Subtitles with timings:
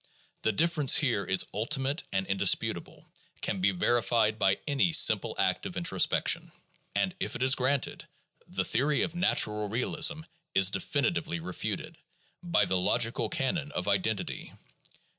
[0.41, 3.05] The difference here is ultimate and indisputable,
[3.41, 6.51] can be verified by any simple act of introspection.
[6.95, 8.07] And if it is granted,
[8.47, 10.21] the theory of natural realism
[10.55, 11.99] is definitely refuted,
[12.41, 14.53] by the logical canon of identity.